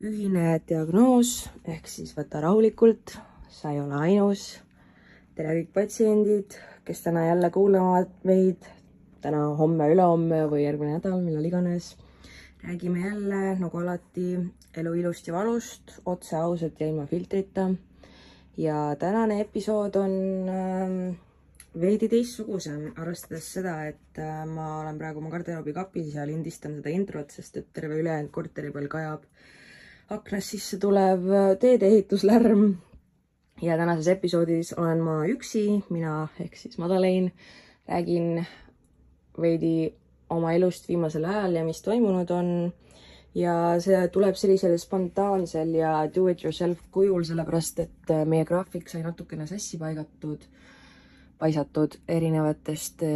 [0.00, 1.30] ühine diagnoos
[1.68, 3.18] ehk siis võta rahulikult,
[3.52, 4.44] sa ei ole ainus.
[5.36, 6.56] tere kõik patsiendid,
[6.88, 8.64] kes täna jälle kuulavad meid,
[9.20, 11.90] täna, homme, ülehomme või järgmine nädal, millal iganes.
[12.64, 14.38] räägime jälle nagu alati
[14.72, 17.68] elu ilust ja valust, otse, ausalt ja ilma filtrita.
[18.56, 21.14] ja tänane episood on äh,
[21.76, 26.88] veidi teistsugusem, arvestades seda, et äh, ma olen praegu oma garderoobi kapis ja lindistan seda
[26.88, 29.28] introt, sest et terve ülejäänud korteri peal kajab
[30.10, 31.22] aknast sisse tulev
[31.60, 32.74] teedeehituslärm.
[33.62, 37.30] ja tänases episoodis olen ma üksi, mina ehk siis Madeleine,
[37.88, 38.46] räägin
[39.40, 39.92] veidi
[40.30, 42.72] oma elust viimasel ajal ja mis toimunud on.
[43.34, 49.04] ja see tuleb sellisel spontaansel ja do it yourself kujul, sellepärast et meie graafik sai
[49.06, 50.42] natukene sassi paigatud,
[51.38, 53.06] paisatud erinevatest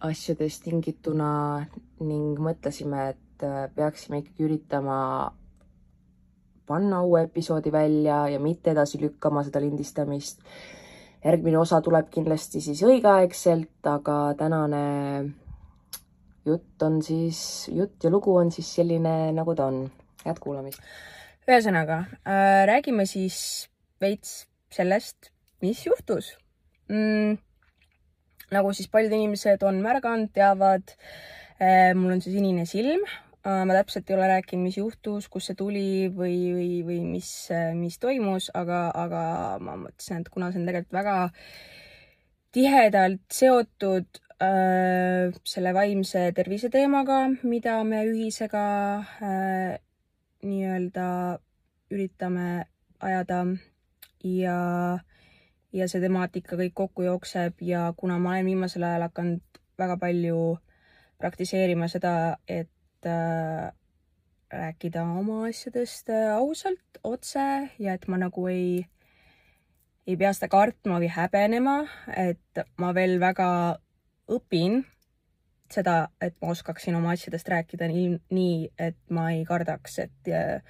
[0.00, 1.66] asjadest tingituna
[2.00, 4.98] ning mõtlesime, et peaksime ikkagi üritama
[6.68, 10.42] panna uue episoodi välja ja mitte edasi lükkama seda lindistamist.
[11.24, 14.82] järgmine osa tuleb kindlasti siis õigeaegselt, aga tänane
[16.46, 17.40] jutt on siis,
[17.74, 19.88] jutt ja lugu on siis selline, nagu ta on.
[20.24, 20.80] head kuulamist.
[21.48, 23.68] ühesõnaga äh, räägime siis
[24.00, 26.34] veits sellest, mis juhtus
[26.88, 27.38] mm,.
[28.52, 30.92] nagu siis paljud inimesed on märganud, teavad
[31.60, 33.06] äh,, mul on see sinine silm
[33.48, 37.30] ma täpselt ei ole rääkinud, mis juhtus, kust see tuli või, või, või mis,
[37.78, 39.22] mis toimus, aga, aga
[39.64, 41.16] ma mõtlesin, et kuna see on tegelikult väga
[42.52, 48.64] tihedalt seotud äh, selle vaimse tervise teemaga, mida me ühisega
[49.22, 49.76] äh,
[50.44, 51.08] nii-öelda
[51.92, 52.48] üritame
[53.00, 53.42] ajada
[54.24, 54.58] ja,
[55.72, 60.40] ja see temaatika kõik kokku jookseb ja kuna ma olen viimasel ajal hakanud väga palju
[61.18, 62.77] praktiseerima seda, et äh,
[64.52, 67.40] rääkida oma asjadest äh, ausalt, otse
[67.78, 68.84] ja et ma nagu ei,
[70.06, 71.80] ei pea seda kartma või häbenema,
[72.16, 73.48] et ma veel väga
[74.32, 74.80] õpin
[75.72, 80.62] seda, et ma oskaksin oma asjadest rääkida nii, nii, et ma ei kardaks, et äh,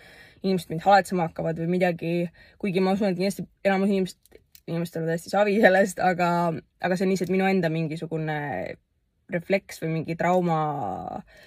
[0.42, 2.14] inimesed mind haletsema hakkavad või midagi,
[2.58, 6.32] kuigi ma usun, et kindlasti enamus inimesed, inimestel on täiesti savi sellest, aga,
[6.82, 8.40] aga see on lihtsalt minu enda mingisugune
[9.30, 10.58] refleks või mingi trauma
[11.20, 11.46] äh,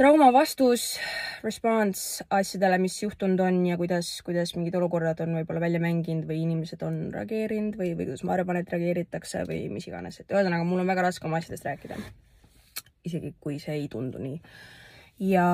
[0.00, 0.96] trauma vastus,
[1.44, 6.38] response asjadele, mis juhtunud on ja kuidas, kuidas mingid olukorrad on võib-olla välja mänginud või
[6.46, 10.64] inimesed on reageerinud või, või kuidas ma arvan, et reageeritakse või mis iganes, et ühesõnaga,
[10.64, 12.00] mul on väga raske oma asjadest rääkida.
[13.04, 14.40] isegi kui see ei tundu nii.
[15.28, 15.44] ja,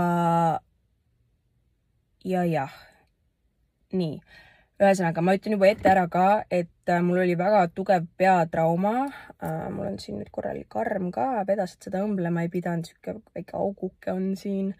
[2.22, 2.78] ja jah,
[3.98, 4.20] nii
[4.76, 9.06] ühesõnaga, ma ütlen juba ette ära ka, et äh, mul oli väga tugev peatrauma.
[9.40, 13.56] Äh, mul on siin nüüd korralik arm ka, vedasid seda õmblema ei pidanud, sihuke väike
[13.56, 14.74] auguke on siin,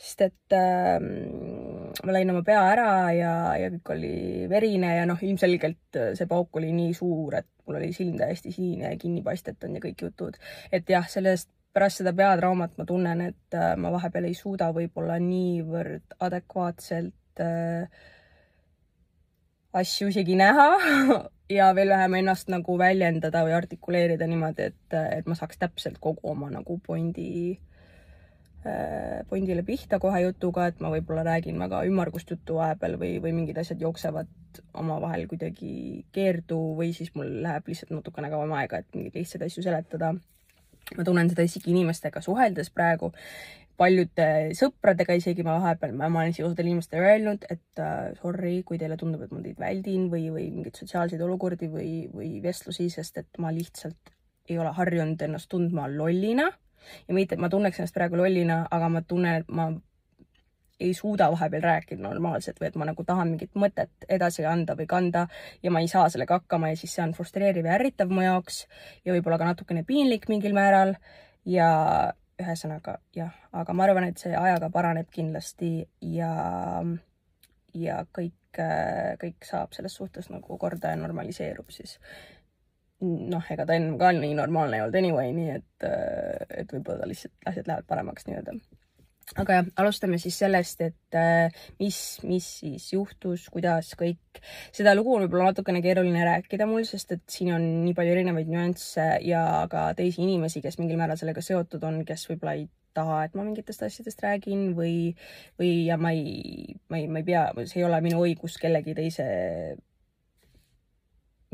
[0.00, 4.14] sest et äh, ma lõin oma pea ära ja, ja kõik oli
[4.52, 8.54] verine ja noh, ilmselgelt äh, see pauk oli nii suur, et mul oli silm täiesti
[8.56, 10.40] sinine ja kinni paistetanud ja kõik jutud.
[10.72, 16.16] et jah, sellest pärast seda peatraumat ma tunnen, et ma vahepeal ei suuda võib-olla niivõrd
[16.24, 18.08] adekvaatselt äh,
[19.72, 20.68] asju isegi näha
[21.58, 26.32] ja veel vähem ennast nagu väljendada või artikuleerida niimoodi, et, et ma saaks täpselt kogu
[26.32, 27.28] oma nagu pointi
[28.66, 33.34] äh,, pointile pihta kohe jutuga, et ma võib-olla räägin väga ümmargust juttu vahepeal või, või
[33.40, 34.30] mingid asjad jooksevad
[34.76, 39.64] omavahel kuidagi keerdu või siis mul läheb lihtsalt natukene kauem aega, et mingeid lihtsaid asju
[39.64, 40.12] seletada.
[40.96, 43.12] ma tunnen seda isegi inimestega suheldes praegu,
[43.82, 44.26] paljude
[44.58, 48.98] sõpradega isegi ma vahepeal, ma olen isegi osadele inimestele öelnud, et uh, sorry, kui teile
[49.00, 53.42] tundub, et ma teid väldin või, või mingeid sotsiaalseid olukordi või, või vestlusi, sest et
[53.42, 54.12] ma lihtsalt
[54.50, 56.50] ei ole harjunud ennast tundma lollina.
[57.06, 59.68] Ja mitte, et ma tunneks ennast praegu lollina, aga ma tunnen, et ma
[60.82, 64.88] ei suuda vahepeal rääkida normaalselt või et ma nagu tahan mingit mõtet edasi anda või
[64.90, 65.28] kanda
[65.62, 68.64] ja ma ei saa sellega hakkama ja siis see on frustreeriv ja ärritav mu jaoks
[69.06, 70.96] ja võib-olla ka natukene piinlik mingil määral.
[71.46, 71.68] Ja
[72.42, 75.72] ühesõnaga jah, aga ma arvan, et see ajaga paraneb kindlasti
[76.12, 76.34] ja,
[77.78, 78.60] ja kõik,
[79.22, 81.98] kõik saab selles suhtes nagu korda ja normaliseerub siis.
[83.02, 85.88] noh, ega ta enne ka nii normaalne ei olnud anyway, nii et,
[86.62, 88.58] et võib-olla lihtsalt asjad lähevad paremaks nii-öelda
[89.40, 91.98] aga jah, alustame siis sellest, et äh, mis,
[92.28, 94.42] mis siis juhtus, kuidas kõik.
[94.74, 98.50] seda lugu on võib-olla natukene keeruline rääkida mul, sest et siin on nii palju erinevaid
[98.52, 99.42] nüansse ja
[99.72, 103.44] ka teisi inimesi, kes mingil määral sellega seotud on, kes võib-olla ei taha, et ma
[103.46, 105.14] mingitest asjadest räägin või,
[105.60, 108.96] või ja ma ei, ma ei, ma ei pea, see ei ole minu õigus kellegi
[108.98, 109.26] teise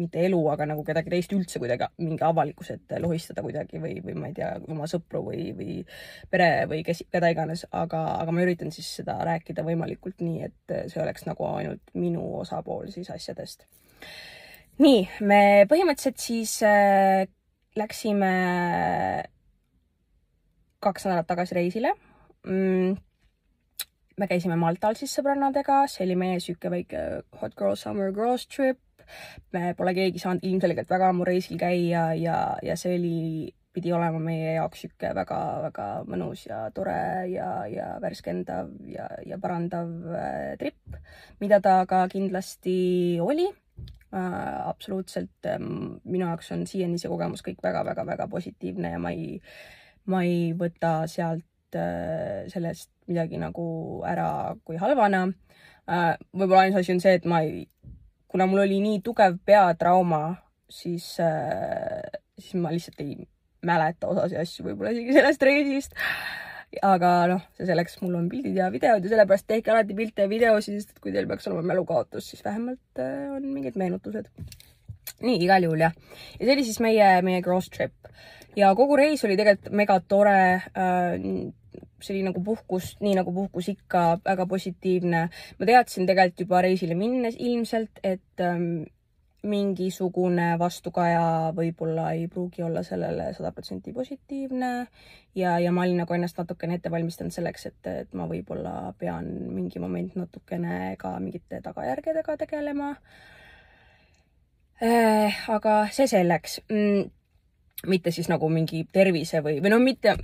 [0.00, 4.16] mitte elu, aga nagu kedagi teist üldse kuidagi mingi avalikkuse ette lohistada kuidagi või, või
[4.18, 5.78] ma ei tea, oma sõpru või, või
[6.30, 10.76] pere või kes, keda iganes, aga, aga ma üritan siis seda rääkida võimalikult nii, et
[10.92, 13.66] see oleks nagu ainult minu osapool siis asjadest.
[14.78, 17.26] nii, me põhimõtteliselt siis äh,
[17.78, 18.32] läksime
[20.78, 21.94] kaks nädalat tagasi reisile
[22.46, 22.96] mm
[24.18, 27.04] me käisime Maltal siis sõbrannadega, see oli meie sihuke väike
[27.40, 28.80] hot girl summer girls trip.
[29.52, 33.20] Me pole keegi saanud ilmselgelt väga ammu reisil käia ja, ja see oli,
[33.74, 39.90] pidi olema meie jaoks sihuke väga-väga mõnus ja tore ja, ja värskendav ja, ja parandav
[40.14, 40.98] äh, trip,
[41.40, 44.68] mida ta ka kindlasti oli äh,.
[44.68, 49.38] absoluutselt äh, minu jaoks on siiani see kogemus kõik väga-väga-väga positiivne ja ma ei,
[50.06, 53.66] ma ei võta sealt äh, sellest midagi nagu
[54.06, 55.26] ära kui halvana.
[55.88, 57.64] Äh, võib-olla ainus asi on see, et ma ei,
[58.28, 60.36] kuna mul oli nii tugev peatrauma,
[60.70, 63.16] siis, äh, siis ma lihtsalt ei
[63.66, 65.98] mäleta osasi asju võib-olla isegi sellest reisist.
[66.84, 70.28] aga noh, see selleks, mul on pildid ja videod ja sellepärast tehke alati pilte ja
[70.28, 74.28] videosid, sest et kui teil peaks olema mälukaotus, siis vähemalt äh, on mingid meenutused.
[75.24, 75.96] nii, igal juhul jah.
[76.36, 78.12] ja see oli siis meie, meie cross trip
[78.58, 81.16] ja kogu reis oli tegelikult mega tore äh,
[82.00, 85.24] see oli nagu puhkus, nii nagu puhkus ikka, väga positiivne.
[85.58, 88.86] ma teadsin tegelikult juba reisile minnes ilmselt, et ähm,
[89.46, 94.70] mingisugune vastukaja võib-olla ei pruugi olla sellele sada protsenti positiivne
[95.38, 99.28] ja, ja ma olin nagu ennast natukene ette valmistanud selleks, et, et ma võib-olla pean
[99.54, 102.90] mingi moment natukene ka mingite tagajärgedega tegelema
[104.82, 105.38] äh,.
[105.54, 107.06] aga see selleks mm,.
[107.86, 110.18] mitte siis nagu mingi tervise või, või noh, mitte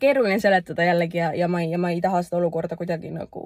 [0.00, 3.42] keeruline seletada jällegi ja, ja ma ei, ja ma ei taha seda olukorda kuidagi nagu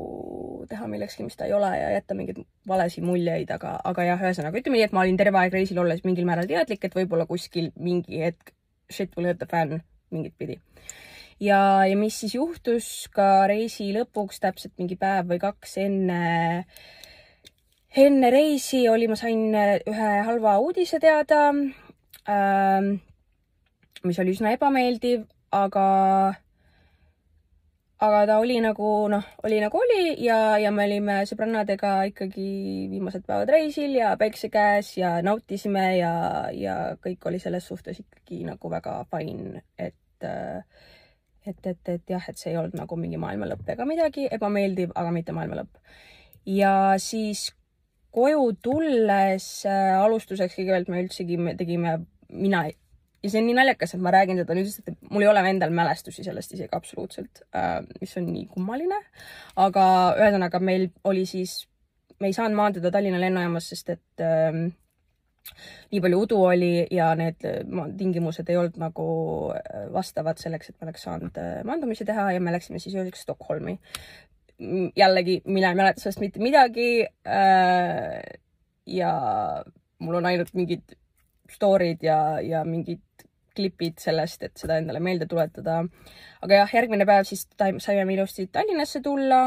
[0.71, 4.59] teha millekski, mis ta ei ole ja jätta mingeid valesid muljeid, aga, aga jah, ühesõnaga
[4.61, 7.71] ütleme nii, et ma olin terve aeg reisil olles mingil määral teadlik, et võib-olla kuskil
[7.79, 8.55] mingi hetk
[8.91, 9.79] shit will hit the fan
[10.11, 10.59] mingit pidi.
[11.41, 16.23] ja, ja mis siis juhtus ka reisi lõpuks täpselt mingi päev või kaks enne,
[17.97, 22.97] enne reisi oli, ma sain ühe halva uudise teada ähm,,
[24.03, 25.87] mis oli üsna ebameeldiv aga,
[28.01, 32.51] aga ta oli nagu noh, oli nagu oli ja, ja me olime sõbrannadega ikkagi
[32.93, 36.15] viimased päevad reisil ja päikse käes ja nautisime ja,
[36.55, 42.37] ja kõik oli selles suhtes ikkagi nagu väga fine, et et, et, et jah, et
[42.37, 45.81] see ei olnud nagu mingi maailma lõpp ega midagi ebameeldiv, aga mitte maailma lõpp.
[46.45, 47.49] ja siis
[48.15, 51.97] koju tulles äh, alustuseks kõigepealt me üldsegi me tegime,
[52.29, 52.67] mina
[53.23, 55.43] ja see on nii naljakas, et ma räägin seda nüüd, sest et mul ei ole
[55.51, 59.01] endal mälestusi sellest isegi absoluutselt äh,, mis on nii kummaline.
[59.61, 59.87] aga
[60.19, 61.65] ühesõnaga meil oli siis,
[62.21, 64.63] me ei saanud maanduda Tallinna lennujaamas, sest et äh,
[65.91, 67.45] nii palju udu oli ja need
[67.99, 69.07] tingimused ei olnud nagu
[69.57, 73.27] äh, vastavad selleks, et me oleks saanud äh, maandumisi teha ja me läksime siis ööseks
[73.27, 73.79] Stockholmi.
[74.97, 78.41] jällegi, mina ei mäleta sellest mitte midagi äh,.
[78.87, 79.13] ja
[79.99, 80.97] mul on ainult mingid
[81.51, 83.01] story'd ja, ja mingid
[83.57, 85.81] klipid sellest, et seda endale meelde tuletada.
[86.43, 87.47] aga jah, järgmine päev siis
[87.79, 89.45] saime ilusti Tallinnasse tulla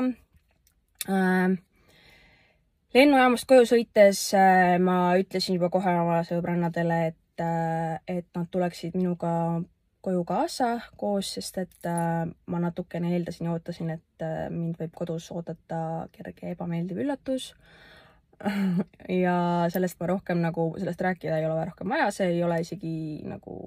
[1.09, 1.57] äh,.
[2.93, 8.97] lennujaamast koju sõites äh, ma ütlesin juba kohe oma sõbrannadele, et äh,, et nad tuleksid
[8.99, 9.61] minuga
[10.03, 10.69] koju kaasa
[10.99, 16.09] koos, sest et äh, ma natukene eeldasin ja ootasin, et äh, mind võib kodus oodata
[16.11, 17.53] kerge ebameeldiv üllatus
[19.23, 19.35] ja
[19.71, 23.61] sellest ma rohkem nagu, sellest rääkida ei ole rohkem vaja, see ei ole isegi nagu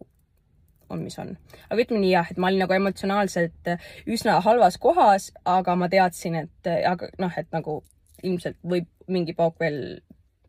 [0.90, 1.34] on, mis on.
[1.68, 3.72] aga ütleme nii jah, et ma olin nagu emotsionaalselt
[4.12, 7.80] üsna halvas kohas, aga ma teadsin, et aga noh, et nagu
[8.24, 10.00] ilmselt võib mingi pauk veel,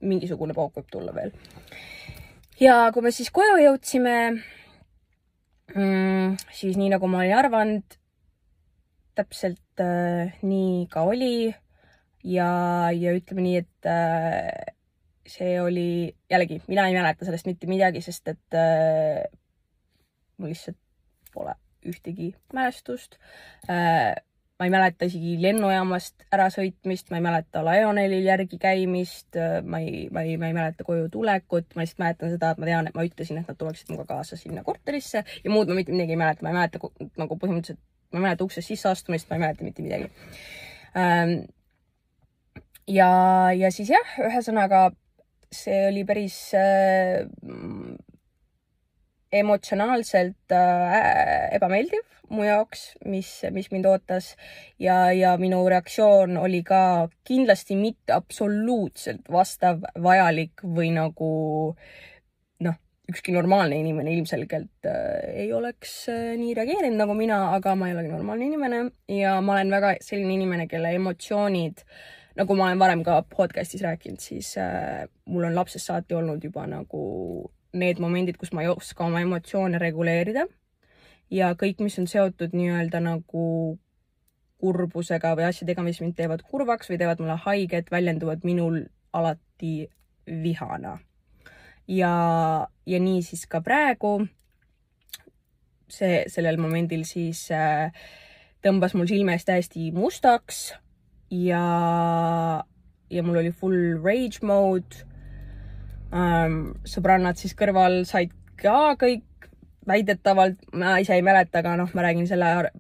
[0.02, 1.34] mingisugune pauk võib tulla veel.
[2.62, 4.18] ja kui me siis koju jõudsime
[5.76, 7.98] mm,, siis nii nagu ma olin arvanud,
[9.18, 11.50] täpselt äh, nii ka oli
[12.28, 12.50] ja,
[12.94, 14.76] ja ütleme nii, et äh,
[15.28, 19.26] see oli jällegi, mina ei mäleta sellest mitte midagi, sest et äh,
[20.38, 20.78] mul lihtsalt
[21.34, 23.18] pole ühtegi mälestust
[23.70, 24.16] äh,.
[24.60, 30.08] ma ei mäleta isegi lennujaamast ärasõitmist, ma ei mäleta Lionelil järgi käimist, äh, ma ei,
[30.10, 32.98] ma ei, ma ei mäleta koju tulekut, ma lihtsalt mäletan seda, et ma tean, et
[32.98, 36.24] ma ütlesin, et nad tuleksid minuga kaasa sinna korterisse ja muud ma mitte midagi ei
[36.24, 36.82] mäleta, ma ei mäleta
[37.22, 40.10] nagu põhimõtteliselt, ma ei mäleta uksest sisseastumist, ma ei mäleta mitte midagi
[40.98, 41.38] ähm,
[42.88, 43.12] ja,
[43.54, 44.88] ja siis jah, ühesõnaga
[45.54, 47.28] see oli päris äh,
[49.32, 54.34] emotsionaalselt äh, ebameeldiv mu jaoks, mis, mis mind ootas.
[54.80, 61.30] Ja, ja minu reaktsioon oli ka kindlasti mitte absoluutselt vastav, vajalik või nagu
[62.66, 62.78] noh,
[63.12, 67.98] ükski normaalne inimene ilmselgelt äh, ei oleks äh, nii reageerinud nagu mina, aga ma ei
[67.98, 68.84] olegi normaalne inimene.
[69.12, 71.86] Ja ma olen väga selline inimene, kelle emotsioonid
[72.38, 76.68] nagu ma olen varem ka podcast'is rääkinud, siis äh, mul on lapsest saati olnud juba
[76.70, 77.02] nagu
[77.80, 80.48] need momendid, kus ma ei oska oma emotsioone reguleerida
[81.32, 83.78] ja kõik, mis on seotud nii-öelda nagu
[84.58, 88.82] kurbusega või asjadega, mis mind teevad kurvaks või teevad mulle haiget, väljenduvad minul
[89.14, 89.90] alati
[90.28, 90.98] vihana.
[91.88, 94.28] ja, ja nii siis ka praegu.
[95.88, 97.94] see, sellel momendil siis äh,
[98.64, 100.74] tõmbas mul silme ees täiesti mustaks
[101.32, 102.64] ja,
[103.10, 105.07] ja mul oli full rage mode.
[106.12, 109.50] Sõbrannad siis kõrval said ka kõik
[109.88, 112.72] väidetavalt, ma ise ei mäleta, aga noh, ma räägin selle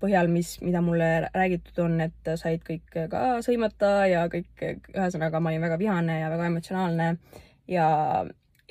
[0.00, 4.50] põhjal, mis, mida mulle räägitud on, et said kõik ka sõimata ja kõik,
[4.94, 7.08] ühesõnaga ma olin väga vihane ja väga emotsionaalne
[7.70, 7.86] ja,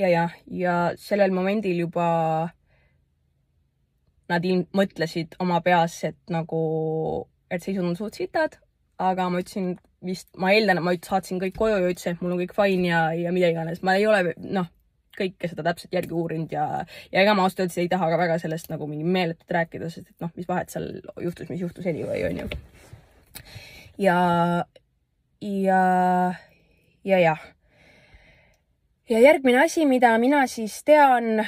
[0.01, 2.07] ja jah, ja sellel momendil juba
[4.29, 6.61] nad ilm-, mõtlesid oma peas, et nagu,
[7.49, 8.57] et seisud on suht sitad,
[9.01, 9.75] aga ma ütlesin
[10.05, 12.89] vist, ma eeldan, et ma saatsin kõik koju ja ütlesin, et mul on kõik fine
[12.89, 14.69] ja, ja mida iganes, ma ei ole, noh,
[15.15, 16.65] kõike seda täpselt järgi uurinud ja,
[17.11, 20.11] ja ega ma ausalt öeldes ei taha ka väga sellest nagu mingi meeletult rääkida, sest
[20.11, 20.89] et noh, mis vahet seal
[21.23, 22.49] juhtus, mis juhtus anyway, onju.
[24.03, 24.17] ja,
[25.41, 25.81] ja,
[27.07, 27.45] ja jah.
[29.09, 31.45] ja järgmine asi, mida mina siis tean,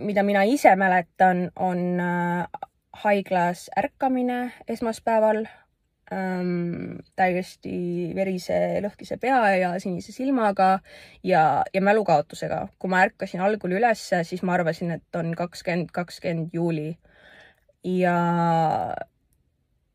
[0.00, 2.70] mida mina ise mäletan, on äh,
[3.04, 5.44] haiglas ärkamine esmaspäeval
[6.12, 10.78] ähm, täiesti verise lõhkise pea ja sinise silmaga
[11.22, 12.66] ja, ja mälukaotusega.
[12.78, 16.96] kui ma ärkasin algul ülesse, siis ma arvasin, et on kakskümmend, kakskümmend juuli.
[17.84, 18.16] ja,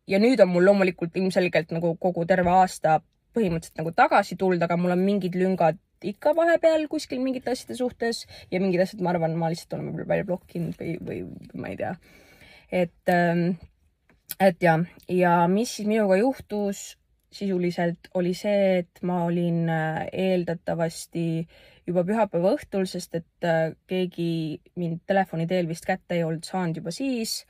[0.08, 3.00] ja nüüd on mul loomulikult ilmselgelt nagu kogu terve aasta
[3.36, 8.24] põhimõtteliselt nagu tagasi tulnud, aga mul on mingid lüngad ikka vahepeal kuskil mingite asjade suhtes
[8.52, 11.80] ja mingid asjad, ma arvan, ma lihtsalt olen võib-olla välja blokkinud või, või ma ei
[11.80, 11.94] tea.
[12.72, 13.60] et ähm,
[14.40, 14.78] et ja,
[15.10, 17.00] ja mis siis minuga juhtus
[17.32, 21.26] sisuliselt oli see, et ma olin äh, eeldatavasti
[21.88, 24.32] juba pühapäeva õhtul, sest et äh, keegi
[24.80, 27.44] mind telefoni teel vist kätte ei olnud saanud juba siis,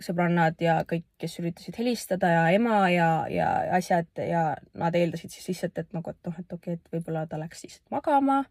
[0.00, 4.42] sõbrannad ja kõik, kes üritasid helistada ja ema ja, ja asjad ja
[4.78, 7.64] nad eeldasid siis lihtsalt, et nagu, et noh, et okei okay,, et võib-olla ta läks
[7.66, 8.44] lihtsalt magama.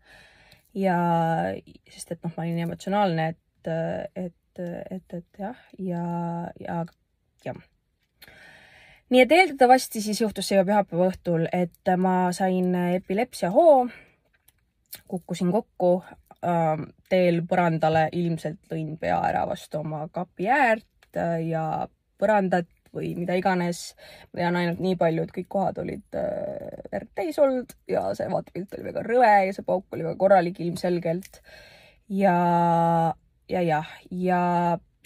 [0.78, 0.98] ja
[1.90, 3.72] sest et noh, ma olin emotsionaalne, et,
[4.28, 6.04] et, et, et jah, ja,
[6.62, 6.84] ja
[7.48, 7.58] jah.
[9.10, 13.88] nii et eeldatavasti siis juhtus see juba pühapäeva õhtul, et ma sain epilepsiahoo,
[15.08, 15.92] kukkusin kokku
[16.44, 21.64] äh, teel põrandale, ilmselt lõin pea ära vastu oma kapi äärt äh, ja
[22.20, 23.94] põrandat või mida iganes.
[24.32, 28.30] ma tean ainult nii palju, et kõik kohad olid äh, verd täis olnud ja see
[28.32, 31.42] vaatepilt oli väga rõve ja see pauk oli väga korralik ilmselgelt.
[32.10, 32.36] ja,
[33.50, 34.42] ja jah, ja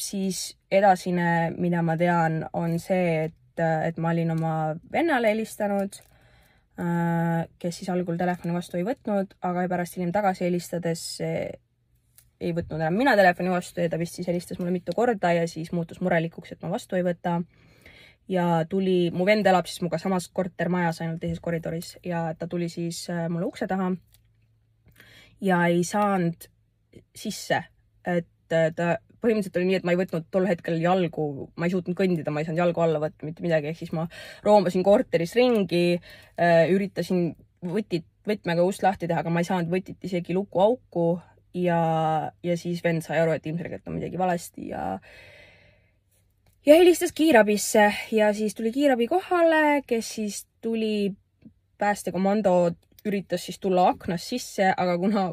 [0.01, 4.53] siis edasine, mida ma tean, on see, et, et ma olin oma
[4.91, 5.99] vennale helistanud,
[6.81, 11.05] äh, kes siis algul telefoni vastu ei võtnud, aga pärast hiljem tagasi helistades
[12.41, 15.47] ei võtnud enam mina telefoni vastu ja ta vist siis helistas mulle mitu korda ja
[15.49, 17.41] siis muutus murelikuks, et ma vastu ei võta.
[18.31, 22.69] ja tuli, mu vend elab siis minuga samas kortermajas, ainult teises koridoris ja ta tuli
[22.69, 23.91] siis äh, mulle ukse taha
[25.41, 26.47] ja ei saanud
[27.15, 27.63] sisse,
[28.05, 31.27] et äh, ta põhimõtteliselt oli nii, et ma ei võtnud tol hetkel jalgu,
[31.59, 34.07] ma ei suutnud kõndida, ma ei saanud jalgu alla võtta, mitte midagi, ehk siis ma
[34.45, 40.01] roomasin korteris ringi äh,, üritasin võtit, võtmega ust lahti teha, aga ma ei saanud võtit
[40.09, 41.05] isegi lukuauku
[41.57, 41.81] ja,
[42.43, 44.85] ja siis vend sai aru, et ilmselgelt on midagi valesti ja
[46.65, 51.13] ja helistas kiirabisse ja siis tuli kiirabi kohale, kes siis tuli,
[51.77, 52.71] päästekomando
[53.05, 55.31] üritas siis tulla aknast sisse, aga kuna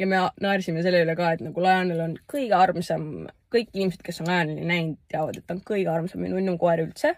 [0.00, 3.06] ja me naersime selle üle ka, et nagu Lionel on kõige armsam,
[3.52, 6.84] kõik inimesed, kes on Lioneli näinud, teavad, et ta on kõige armsam ja nunnum koer
[6.86, 7.16] üldse.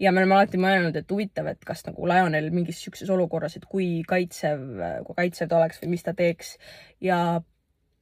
[0.00, 3.64] ja me oleme alati mõelnud, et huvitav, et kas nagu Lionel mingis sihukeses olukorras, et
[3.68, 4.66] kui kaitsev,
[5.06, 6.56] kui kaitsev ta oleks või mis ta teeks.
[7.00, 7.40] ja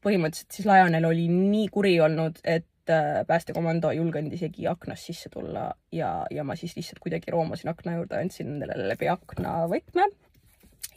[0.05, 5.31] põhimõtteliselt siis Lionel oli nii kuri olnud, et äh, päästekomando ei julgenud isegi aknast sisse
[5.31, 10.09] tulla ja, ja ma siis lihtsalt kuidagi roomasin akna juurde, andsin nendele läbi akna võtme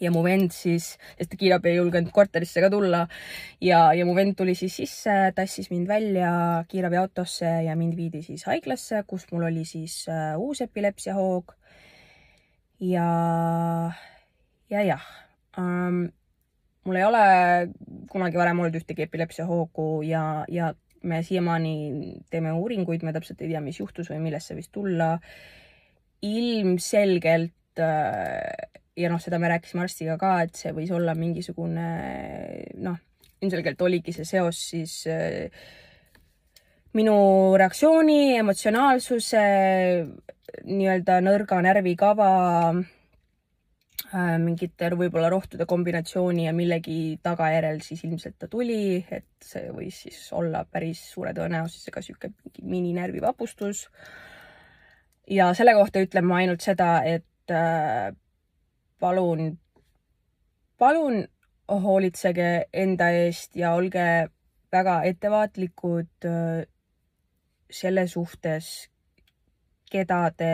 [0.02, 3.06] ja mu vend siis, sest kiirabi ei julgenud korterisse ka tulla
[3.62, 6.32] ja, ja mu vend tuli siis sisse, tassis mind välja
[6.72, 11.54] kiirabiautosse ja mind viidi siis haiglasse, kus mul oli siis uh, uus epilepsiahoog.
[12.82, 13.10] ja,
[14.74, 15.06] ja jah
[15.58, 16.08] um,,
[16.86, 17.26] mul ei ole
[18.10, 23.62] kunagi varem olnud ühtegi epilepsiahoogu ja, ja me siiamaani teeme uuringuid, me täpselt ei tea,
[23.64, 25.16] mis juhtus või millest see võis tulla.
[26.22, 31.88] ilmselgelt äh, ja noh, seda me rääkisime arstiga ka, et see võis olla mingisugune
[32.84, 32.98] noh,
[33.42, 34.98] ilmselgelt oligi see seos siis
[36.98, 37.16] minu
[37.60, 39.44] reaktsiooni, emotsionaalsuse,
[40.68, 42.32] nii-öelda nõrga närvikava
[42.72, 50.04] äh, mingite võib-olla rohtude kombinatsiooni ja millegi tagajärjel siis ilmselt ta tuli, et see võis
[50.08, 53.88] siis olla päris suure tõenäosusega sihuke mingi mininärvivapustus.
[55.32, 58.12] ja selle kohta ütlen ma ainult seda, et äh,
[59.02, 59.58] palun,
[60.78, 61.26] palun
[61.84, 64.06] hoolitsege enda eest ja olge
[64.72, 66.64] väga ettevaatlikud äh,
[67.72, 68.90] selle suhtes,
[69.92, 70.54] keda te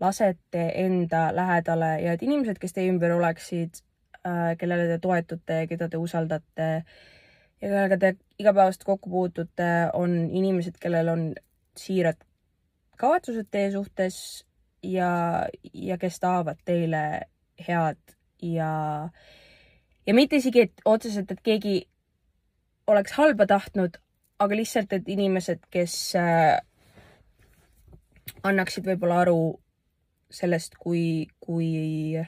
[0.00, 3.80] lasete enda lähedale ja et inimesed, kes teie ümber oleksid,
[4.26, 6.70] äh, kellele te toetute, keda te usaldate
[7.64, 11.28] ja kellega te igapäevaselt kokku puutute, on inimesed, kellel on
[11.78, 12.18] siirad
[13.00, 14.16] kavatsused teie suhtes
[14.82, 17.04] ja, ja kes tahavad teile
[17.60, 18.00] head
[18.42, 19.08] ja,
[20.06, 21.76] ja mitte isegi, et otseselt, et keegi
[22.90, 23.98] oleks halba tahtnud,
[24.42, 26.58] aga lihtsalt, et inimesed, kes äh,
[28.44, 29.38] annaksid võib-olla aru
[30.34, 32.18] sellest, kui, kui,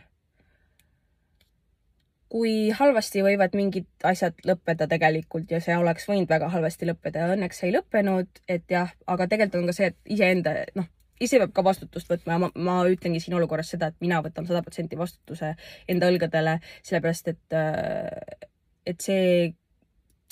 [2.33, 7.37] kui halvasti võivad mingid asjad lõppeda tegelikult ja see oleks võinud väga halvasti lõppeda ja
[7.37, 10.89] õnneks ei lõppenud, et jah, aga tegelikult on ka see, et iseenda, noh,
[11.21, 14.49] ise peab ka vastutust võtma ja ma, ma ütlengi siin olukorras seda, et mina võtan
[14.49, 15.55] sada protsenti vastutuse
[15.89, 18.49] enda õlgadele, sellepärast et, äh,
[18.87, 19.53] et see,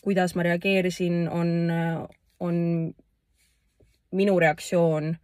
[0.05, 1.55] kuidas ma reageerisin, on,
[2.45, 2.59] on
[4.14, 5.14] minu reaktsioon.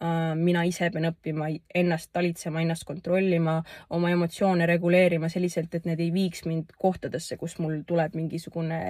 [0.00, 3.58] Äh, mina ise pean õppima ennast talitsema, ennast kontrollima,
[3.92, 8.80] oma emotsioone reguleerima selliselt, et need ei viiks mind kohtadesse, kus mul tuleb mingisugune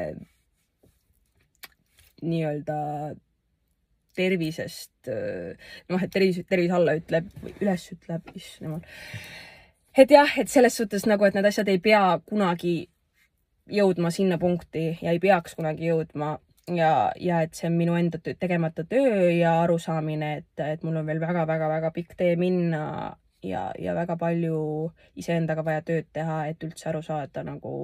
[2.21, 2.77] nii-öelda
[4.17, 5.11] tervisest,
[5.89, 8.83] noh, et tervis, tervis alla ütleb või üles ütleb, issand jumal.
[9.97, 12.75] et jah, et selles suhtes nagu, et need asjad ei pea kunagi
[13.71, 16.35] jõudma sinna punkti ja ei peaks kunagi jõudma
[16.75, 21.01] ja, ja et see on minu enda töö, tegemata töö ja arusaamine, et, et mul
[21.01, 22.85] on veel väga-väga-väga pikk tee minna
[23.43, 24.61] ja, ja väga palju
[25.19, 27.75] iseendaga vaja tööd teha, et üldse aru saada nagu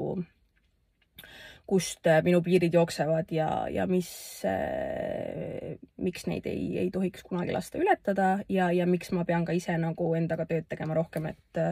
[1.67, 4.09] kust äh, minu piirid jooksevad ja, ja mis
[4.47, 9.57] äh,, miks neid ei, ei tohiks kunagi lasta ületada ja, ja miks ma pean ka
[9.57, 11.63] ise nagu endaga tööd tegema rohkem, et,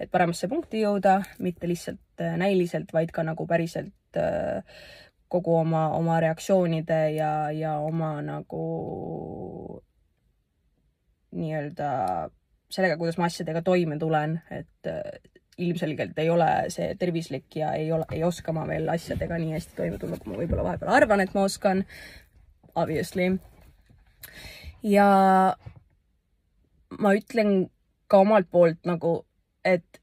[0.00, 3.92] et paremasse punkti jõuda, mitte lihtsalt äh, näiliselt, vaid ka nagu päriselt
[5.34, 8.60] kogu oma, oma reaktsioonide ja, ja oma nagu
[11.34, 11.88] nii-öelda
[12.70, 14.90] sellega, kuidas ma asjadega toime tulen, et
[15.58, 19.76] ilmselgelt ei ole see tervislik ja ei ole, ei oska ma veel asjadega nii hästi
[19.76, 21.84] toime tulla, kui ma võib-olla vahepeal arvan, et ma oskan.
[22.74, 23.36] Obviously.
[24.82, 25.06] ja
[26.98, 27.68] ma ütlen
[28.10, 29.20] ka omalt poolt nagu,
[29.64, 30.00] et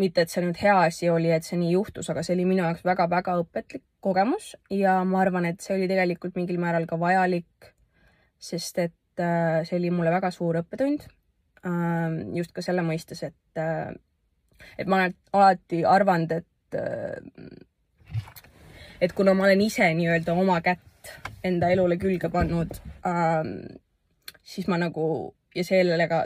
[0.00, 2.64] mitte, et see nüüd hea asi oli, et see nii juhtus, aga see oli minu
[2.64, 7.72] jaoks väga-väga õpetlik kogemus ja ma arvan, et see oli tegelikult mingil määral ka vajalik,
[8.40, 11.08] sest et äh, see oli mulle väga suur õppetund.
[11.68, 13.92] Ähm, just ka selle mõistes, et äh,
[14.78, 18.20] et ma olen alati arvanud, et, äh,
[19.00, 23.54] et kuna ma olen ise nii-öelda oma kätt enda elule külge pannud ähm,,
[24.42, 26.24] siis ma nagu ja sellega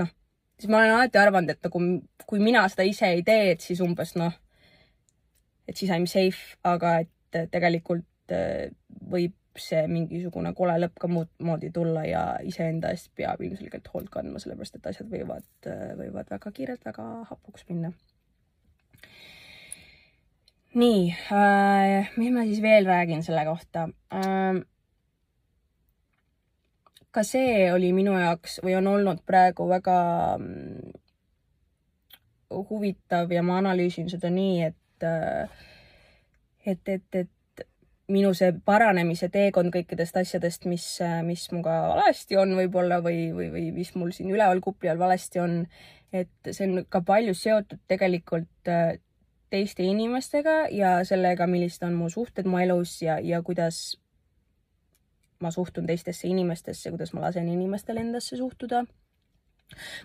[0.00, 0.10] noh,
[0.58, 1.82] siis ma olen alati arvanud, et nagu
[2.26, 4.34] kui mina seda ise ei tee, et siis umbes noh,
[5.68, 8.70] et siis I m safe, aga et tegelikult äh,
[9.10, 14.10] võib see mingisugune kole lõpp ka muud moodi tulla ja iseenda eest peab ilmselgelt hoolt
[14.12, 15.48] kandma, sellepärast et asjad võivad,
[16.00, 17.92] võivad väga kiirelt väga hapuks minna.
[20.76, 24.60] nii äh,, mis ma siis veel räägin selle kohta äh,?
[27.10, 29.96] ka see oli minu jaoks või on olnud praegu väga
[30.36, 30.90] mm,
[32.68, 35.48] huvitav ja ma analüüsin seda nii, et äh,
[36.66, 37.30] et, et, et
[38.12, 40.84] minu see paranemise teekond kõikidest asjadest, mis,
[41.26, 45.42] mis minuga valesti on võib-olla või, või, või mis mul siin üleval kupli all valesti
[45.42, 45.58] on,
[46.14, 48.98] et see on ka palju seotud tegelikult äh,
[49.50, 53.96] teiste inimestega ja sellega, millised on mu suhted mu elus ja, ja kuidas
[55.42, 58.84] ma suhtun teistesse inimestesse, kuidas ma lasen inimestel endasse suhtuda.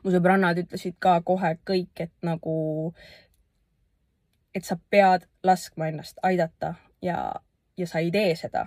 [0.04, 2.94] mu sõbrannad ütlesid ka kohe kõik, et nagu,
[4.56, 7.22] et sa pead laskma ennast aidata ja
[7.78, 8.66] ja sa ei tee seda.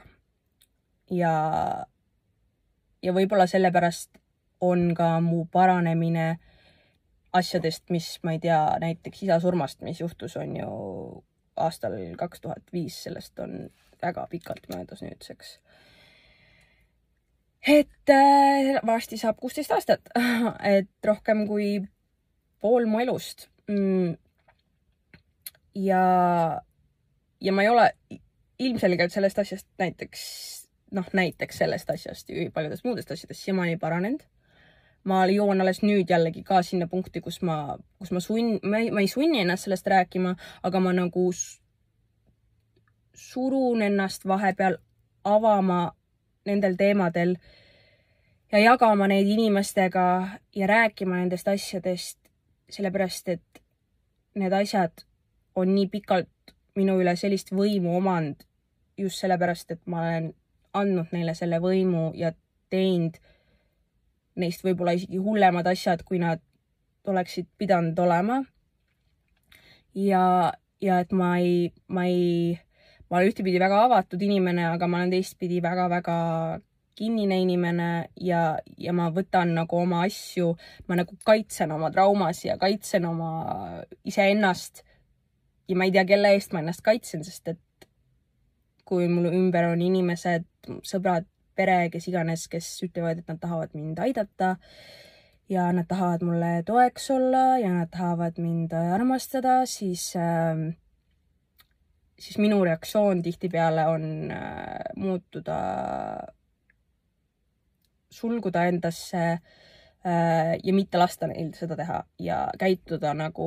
[1.10, 1.32] ja,
[3.02, 4.10] ja võib-olla sellepärast
[4.64, 6.38] on ka mu paranemine
[7.34, 10.68] asjadest, mis ma ei tea, näiteks isa surmast, mis juhtus, on ju
[11.56, 13.68] aastal kaks tuhat viis, sellest on
[14.02, 15.58] väga pikalt möödas nüüdseks.
[17.68, 20.00] et äh, varsti saab kuusteist aastat,
[20.78, 21.80] et rohkem kui
[22.60, 24.16] pool mu elust mm..
[25.74, 26.04] ja,
[27.40, 27.88] ja ma ei ole
[28.64, 30.22] ilmselgelt sellest asjast näiteks,
[30.96, 34.22] noh, näiteks sellest asjast ja paljudest muudest asjadest siiamaani paranenud.
[35.04, 38.88] Ma jõuan alles nüüd jällegi ka sinna punkti, kus ma, kus ma sunn-, ma ei,
[38.90, 40.32] ma ei sunni ennast sellest rääkima,
[40.64, 41.26] aga ma nagu
[43.14, 44.78] surun ennast vahepeal
[45.24, 45.92] avama
[46.48, 47.36] nendel teemadel
[48.52, 50.06] ja jagama neid inimestega
[50.56, 52.18] ja rääkima nendest asjadest,
[52.70, 53.62] sellepärast et
[54.34, 55.04] need asjad
[55.54, 58.42] on nii pikalt minu üle sellist võimu omanud
[58.98, 60.32] just sellepärast, et ma olen
[60.74, 62.32] andnud neile selle võimu ja
[62.72, 63.18] teinud
[64.40, 66.42] neist võib-olla isegi hullemad asjad, kui nad
[67.06, 68.42] oleksid pidanud olema.
[69.94, 70.52] ja,
[70.82, 72.58] ja et ma ei, ma ei,
[73.10, 76.16] ma olen ühtepidi väga avatud inimene, aga ma olen teistpidi väga-väga
[76.94, 77.88] kinnine inimene
[78.22, 80.52] ja, ja ma võtan nagu oma asju,
[80.88, 83.30] ma nagu kaitsen oma traumas ja kaitsen oma
[84.06, 84.84] iseennast.
[85.68, 87.60] ja ma ei tea, kelle eest ma ennast kaitsen, sest et
[88.84, 90.46] kui mul ümber on inimesed,
[90.86, 94.56] sõbrad, pere, kes iganes, kes ütlevad, et nad tahavad mind aidata
[95.48, 100.64] ja nad tahavad mulle toeks olla ja nad tahavad mind armastada, siis äh,
[102.18, 105.60] siis minu reaktsioon tihtipeale on äh, muutuda,
[108.10, 109.73] sulguda endasse Äh,
[110.04, 113.46] ja mitte lasta neil seda teha ja käituda nagu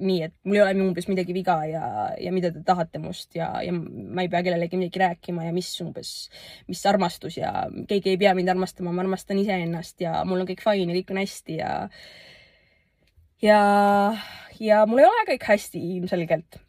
[0.00, 1.82] nii, et mul ei ole umbes midagi viga ja,
[2.16, 5.68] ja mida te tahate must ja, ja ma ei pea kellelegi midagi rääkima ja mis
[5.84, 6.12] umbes,
[6.70, 7.52] mis armastus ja
[7.90, 11.12] keegi ei pea mind armastama, ma armastan iseennast ja mul on kõik fine ja kõik
[11.12, 11.74] on hästi ja
[13.42, 13.60] ja,
[14.60, 16.62] ja mul ei ole kõik hästi ilmselgelt.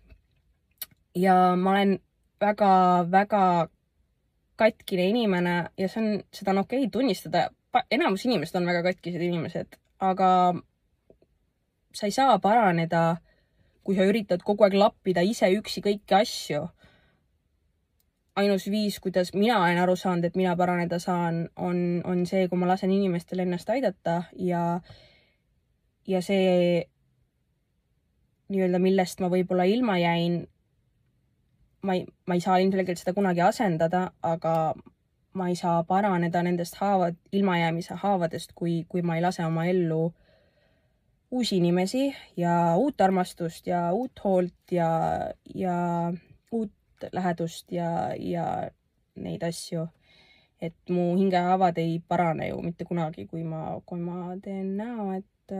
[1.16, 2.00] ja ma olen
[2.42, 3.70] väga-väga
[4.60, 7.48] katkine inimene ja see on, seda on okei okay tunnistada
[7.92, 10.30] enamus inimesed on väga katkised inimesed, aga
[11.94, 13.20] sa ei saa paraneda,
[13.84, 16.68] kui sa üritad kogu aeg lappida ise üksi kõiki asju.
[18.40, 22.60] ainus viis, kuidas mina olen aru saanud, et mina paraneda saan, on, on see, kui
[22.60, 24.80] ma lasen inimestel ennast aidata ja,
[26.08, 26.86] ja see
[28.50, 30.40] nii-öelda, millest ma võib-olla ilma jäin,
[31.84, 34.54] ma ei, ma ei saa ilmselgelt seda kunagi asendada, aga
[35.34, 40.13] ma ei saa paraneda nendest haavad, ilmajäämise haavadest, kui, kui ma ei lase oma ellu
[41.32, 44.89] uusi inimesi ja uut armastust ja uut hoolt ja,
[45.56, 45.76] ja
[46.52, 46.72] uut
[47.12, 48.70] lähedust ja, ja
[49.15, 49.88] neid asju.
[50.62, 55.54] et mu hingehaavad ei parane ju mitte kunagi, kui ma, kui ma teen näo, et,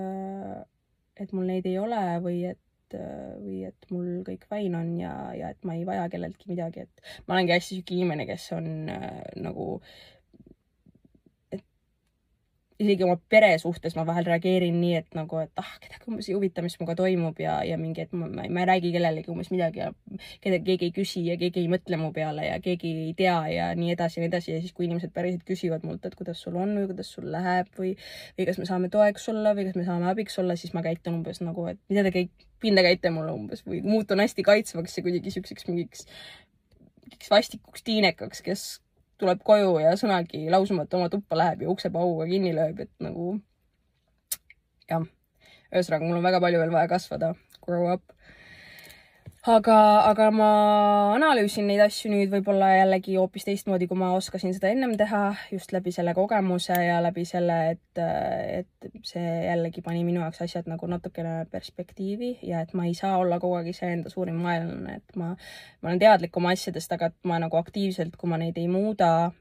[1.16, 2.60] et mul neid ei ole või et
[2.98, 6.86] Äh, või et mul kõik fine on ja, ja et ma ei vaja kelleltki midagi,
[6.88, 9.76] et ma olengi hästi sihuke inimene, kes on äh, nagu
[12.80, 16.36] isegi oma pere suhtes ma vahel reageerin nii, et nagu, et ah, kedagi umbes ei
[16.38, 19.84] huvita, mis minuga toimub ja, ja mingi, et ma, ma ei räägi kellelegi umbes midagi
[19.84, 19.90] ja
[20.46, 23.70] kedagi, keegi ei küsi ja keegi ei mõtle mu peale ja keegi ei tea ja
[23.76, 24.54] nii edasi ja nii edasi.
[24.56, 27.72] Ja siis, kui inimesed päriselt küsivad mult, et kuidas sul on või kuidas sul läheb
[27.80, 27.94] või,
[28.40, 31.20] või kas me saame toeks olla või kas me saame abiks olla, siis ma käitun
[31.20, 35.04] umbes nagu, et mida te kõik, pinda käite mulle umbes või muutun hästi kaitsvaks ja
[35.04, 36.08] kuidagi siukseks mingiks,
[37.04, 38.70] mingiks vastikuks tiinekaks, kes
[39.20, 43.34] tuleb koju ja sõnagi lausumata oma tuppa läheb ja ukse pauguga kinni lööb, et nagu
[44.90, 45.04] jah,
[45.72, 47.34] ühesõnaga mul on väga palju veel vaja kasvada,
[47.66, 48.16] grow up
[49.48, 49.76] aga,
[50.10, 50.50] aga ma
[51.16, 55.22] analüüsin neid asju nüüd võib-olla jällegi hoopis teistmoodi, kui ma oskasin seda ennem teha,
[55.54, 60.68] just läbi selle kogemuse ja läbi selle, et, et see jällegi pani minu jaoks asjad
[60.72, 65.20] nagu natukene perspektiivi ja et ma ei saa olla kogu aeg iseenda suurim vaenlane, et
[65.20, 65.36] ma,
[65.82, 69.32] ma olen teadlik oma asjadest, aga et ma nagu aktiivselt, kui ma neid ei muuda,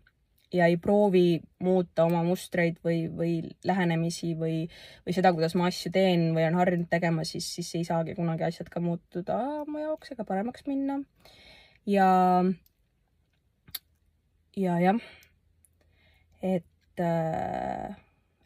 [0.53, 3.33] ja ei proovi muuta oma mustreid või, või
[3.69, 4.63] lähenemisi või,
[5.05, 8.47] või seda, kuidas ma asju teen või olen harjunud tegema, siis, siis ei saagi kunagi
[8.49, 11.01] asjad ka muutuda mu jaoks ega paremaks minna.
[11.87, 12.09] ja,
[14.57, 15.03] ja jah,
[16.43, 17.05] et,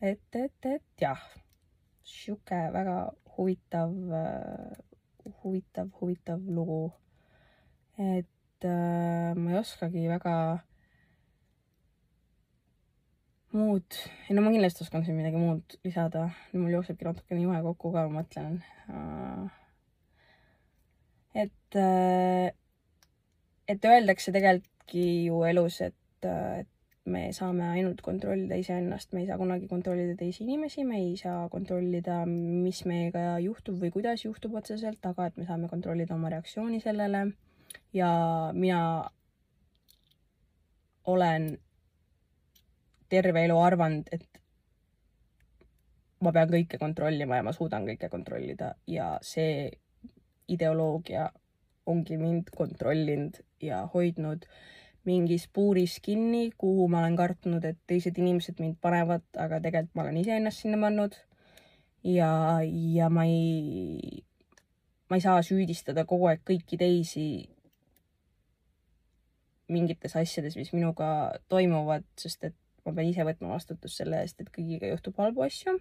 [0.02, 1.22] et, et, et jah,
[2.02, 2.98] sihuke väga
[3.36, 3.94] huvitav,
[5.44, 6.82] huvitav, huvitav lugu.
[7.98, 10.34] et ma ei oskagi väga
[13.56, 17.92] muud, ei no ma kindlasti oskan siin midagi muud lisada, mul jooksebki natukene juhe kokku
[17.94, 18.60] ka, ma mõtlen.
[21.34, 22.52] et, äh,
[23.68, 26.68] et öeldakse tegelikult ju elus, et, et
[27.04, 31.48] me saame ainult kontrollida iseennast, me ei saa kunagi kontrollida teisi inimesi, me ei saa
[31.52, 36.80] kontrollida, mis meiega juhtub või kuidas juhtub otseselt, aga et me saame kontrollida oma reaktsiooni
[36.80, 37.26] sellele.
[37.92, 38.08] ja
[38.54, 39.10] mina
[41.04, 41.58] olen
[43.12, 44.42] terve elu arvanud, et
[46.22, 49.70] ma pean kõike kontrollima ja ma suudan kõike kontrollida ja see
[50.52, 51.28] ideoloogia
[51.90, 54.46] ongi mind kontrollinud ja hoidnud
[55.04, 60.04] mingis puuris kinni, kuhu ma olen kartnud, et teised inimesed mind panevad, aga tegelikult ma
[60.06, 61.16] olen iseennast sinna pannud.
[62.04, 62.30] ja,
[62.94, 64.22] ja ma ei,
[65.10, 67.26] ma ei saa süüdistada kogu aeg kõiki teisi
[69.72, 71.08] mingites asjades, mis minuga
[71.48, 75.76] toimuvad, sest et ma pean ise võtma vastutust selle eest, et kõigiga juhtub halbu asju,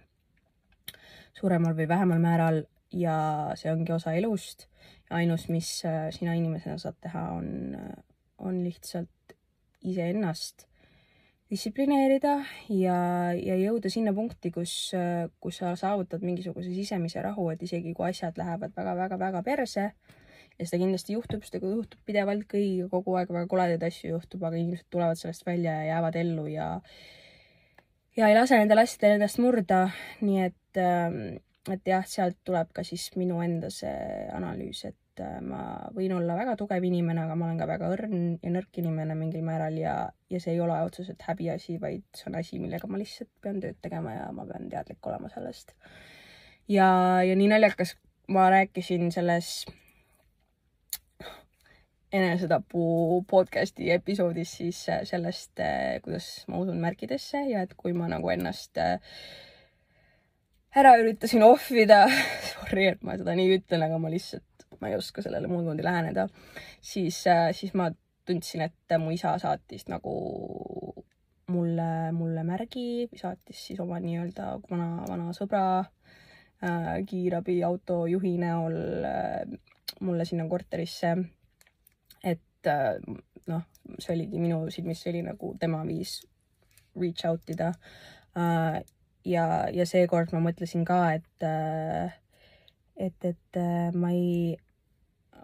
[1.38, 2.62] suuremal või vähemal määral
[2.92, 3.16] ja
[3.58, 4.68] see ongi osa elust.
[5.12, 7.96] ainus, mis äh, sina inimesena saad teha, on, äh,
[8.38, 9.34] on lihtsalt
[9.84, 10.64] iseennast
[11.52, 12.38] distsiplineerida
[12.72, 12.96] ja,
[13.36, 18.08] ja jõuda sinna punkti, kus, äh, kus sa saavutad mingisuguse sisemise rahu, et isegi kui
[18.08, 19.90] asjad lähevad väga-väga-väga perse
[20.62, 24.60] ja seda kindlasti juhtub, seda juhtub pidevalt kõigiga kogu aeg, väga koledaid asju juhtub, aga
[24.60, 26.68] inimesed tulevad sellest välja ja jäävad ellu ja
[28.16, 29.86] ja ei lase nendel asjadel ennast murda,
[30.24, 31.38] nii et, ähm,
[31.72, 35.62] et jah, sealt tuleb ka siis minu enda see analüüs, et äh, ma
[35.96, 39.44] võin olla väga tugev inimene, aga ma olen ka väga õrn ja nõrk inimene mingil
[39.46, 39.96] määral ja,
[40.30, 43.80] ja see ei ole otseselt häbiasi, vaid see on asi, millega ma lihtsalt pean tööd
[43.84, 45.72] tegema ja ma pean teadlik olema sellest.
[46.68, 46.88] ja,
[47.24, 47.96] ja nii naljakas,
[48.32, 49.62] ma rääkisin selles
[52.12, 52.82] enesetapu
[53.28, 58.28] podcast'i episoodis siis äh, sellest, äh, kuidas ma usun märkidesse ja et kui ma nagu
[58.32, 58.98] ennast äh,
[60.76, 62.04] ära üritasin ohvida,
[62.52, 65.84] sorry, et ma seda nii ütlen, aga ma lihtsalt, ma ei oska sellele muud moodi
[65.84, 66.28] läheneda,
[66.80, 67.22] siis,
[67.56, 67.90] siis ma
[68.28, 70.14] tundsin, et mu isa saatis nagu
[71.52, 78.76] mulle, mulle märgi, saatis siis oma nii-öelda vana, vana sõbra äh, kiirabiauto juhi näol
[79.08, 79.54] äh,
[80.00, 81.16] mulle sinna korterisse
[82.62, 83.18] et äh,
[83.50, 83.62] noh,
[83.98, 86.20] see oligi minu silmis, see oli nagu tema viis
[86.98, 87.72] reach out ida.
[88.38, 88.82] Äh,
[89.26, 92.14] ja, ja seekord ma mõtlesin ka, et, äh,
[92.96, 93.60] et, et
[93.98, 94.56] ma ei,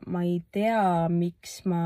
[0.06, 1.82] ma ei tea, miks ma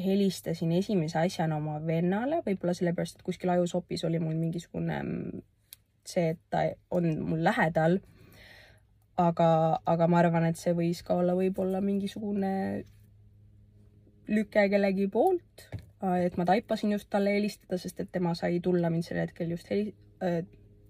[0.00, 5.00] helistasin esimese asjana oma vennale, võib-olla sellepärast, et kuskil ajusopis oli mul mingisugune
[6.06, 8.00] see, et ta on mul lähedal.
[9.20, 12.86] aga, aga ma arvan, et see võis ka olla võib-olla mingisugune
[14.30, 15.66] lüke kellegi poolt,
[16.02, 19.52] äh, et ma taipasin just talle helistada, sest et tema sai tulla mind sel hetkel
[19.56, 20.42] just heli- äh,,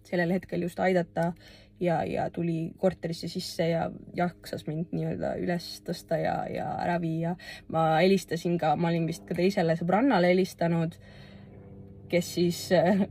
[0.06, 1.32] sellel hetkel just aidata
[1.80, 7.36] ja, ja tuli korterisse sisse ja jaksas mind nii-öelda üles tõsta ja, ja ära viia.
[7.68, 10.96] ma helistasin ka, ma olin vist ka teisele sõbrannale helistanud,
[12.10, 13.06] kes siis äh,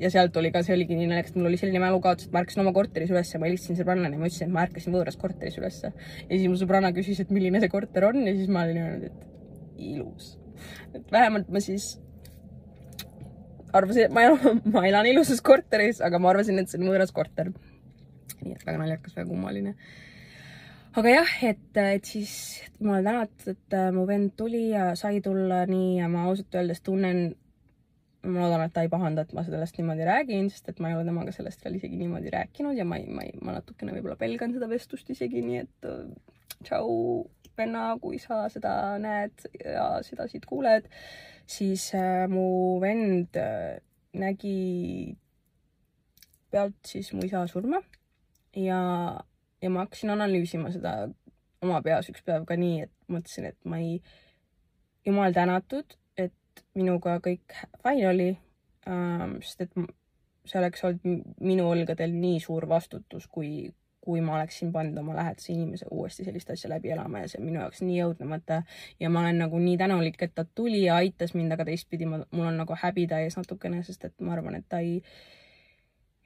[0.00, 2.64] ja sealt oli ka, see oligi nii naljakas, mul oli selline mälukaotus, et ma ärkasin
[2.64, 5.92] oma korteris ülesse, ma helistasin sõbrannale ja ma ütlesin, et ma ärkasin võõras korteris ülesse.
[5.94, 9.06] ja siis mu sõbranna küsis, et milline see korter on ja siis ma olin öelnud,
[9.10, 9.33] et
[9.76, 10.38] ilus.
[10.94, 11.94] et vähemalt ma siis
[13.74, 17.14] arvasin, et ma elan, ma elan ilusas korteris, aga ma arvasin, et see on võõras
[17.14, 17.52] korter.
[18.44, 19.74] nii et väga naljakas, väga kummaline.
[20.94, 22.34] aga jah, et, et siis
[22.78, 26.84] jumala tänatud, et äh, mu vend tuli ja sai tulla nii ja ma ausalt öeldes
[26.86, 27.24] tunnen,
[28.24, 30.98] ma loodan, et ta ei pahanda, et ma sellest niimoodi räägin, sest et ma ei
[30.98, 34.16] ole temaga sellest veel isegi niimoodi rääkinud ja ma ei, ma ei, ma natukene võib-olla
[34.20, 36.04] pelgan seda vestlust isegi, nii et äh,
[36.62, 36.94] tšau
[37.58, 40.88] venna, kui sa seda näed ja seda siit kuuled,
[41.46, 43.76] siis äh, mu vend äh,
[44.14, 45.16] nägi
[46.54, 47.80] pealt siis mu isa surma
[48.56, 48.80] ja,
[49.62, 50.94] ja ma hakkasin analüüsima seda
[51.64, 53.98] oma peas üks päev ka nii, et mõtlesin, et ma ei,
[55.06, 58.30] jumal tänatud, et minuga kõik fine oli
[58.88, 59.78] ähm,, sest et
[60.44, 63.72] see oleks olnud minu õlgadel nii suur vastutus, kui,
[64.04, 67.48] kui ma oleksin pannud oma lähedase inimese uuesti sellist asja läbi elama ja see on
[67.48, 68.62] minu jaoks nii õudnemata
[69.00, 72.20] ja ma olen nagu nii tänulik, et ta tuli ja aitas mind, aga teistpidi ma,
[72.30, 74.98] mul on nagu häbi ta ees natukene, sest et ma arvan, et ta ei,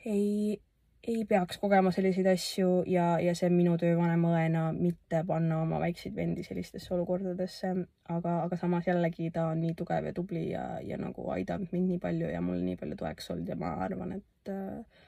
[0.05, 0.59] ei,
[1.07, 5.63] ei peaks kogema selliseid asju ja, ja see on minu töö vanema õena mitte panna
[5.63, 7.75] oma väikseid vendi sellistesse olukordadesse,
[8.15, 11.95] aga, aga samas jällegi ta on nii tugev ja tubli ja, ja nagu aidanud mind
[11.95, 15.07] nii palju ja mul nii palju toeks olnud ja ma arvan, et äh,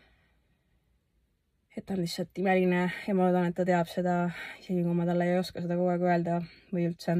[1.76, 4.14] et ta on lihtsalt imeline ja ma loodan, et ta teab seda,
[4.60, 6.40] isegi kui ma talle ei oska seda kogu aeg öelda
[6.72, 7.16] või üldse.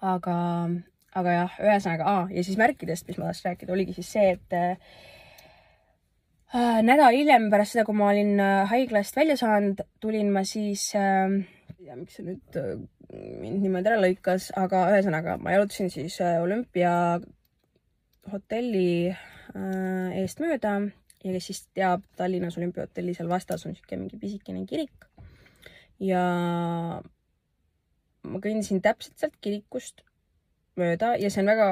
[0.00, 0.34] aga,
[1.20, 4.56] aga jah, ühesõnaga ah,, ja siis märkidest, mis ma tahtsin rääkida, oligi siis see, et
[4.58, 4.76] äh,
[6.86, 11.38] nädal hiljem pärast seda, kui ma olin äh, haiglast välja saanud, tulin ma siis äh,,
[11.76, 12.78] ei tea, miks see nüüd äh,
[13.10, 16.92] mind niimoodi ära lõikas, aga ühesõnaga ma jalutasin siis äh, olümpia
[18.30, 20.78] hotelli äh, eest mööda
[21.24, 25.08] ja kes siis teab, Tallinnas olümpiahotelli seal vastas on niisugune mingi pisikene kirik
[26.00, 26.22] ja
[28.22, 30.04] ma kõndisin täpselt sealt kirikust
[30.80, 31.70] mööda ja see on väga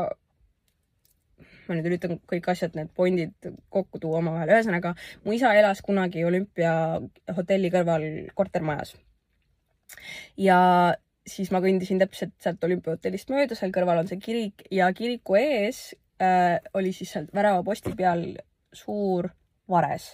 [1.68, 4.54] ma nüüd üritan kõik asjad, need pointid kokku tuua omavahel.
[4.56, 8.06] ühesõnaga, mu isa elas kunagi olümpiahotelli kõrval
[8.38, 8.96] kortermajas.
[10.36, 10.58] ja
[11.28, 15.94] siis ma kõndisin täpselt sealt olümpiahotellist mööda, seal kõrval on see kirik ja kiriku ees
[16.22, 18.24] äh, oli siis sealt väravaposti peal
[18.72, 19.28] suur
[19.70, 20.10] vares,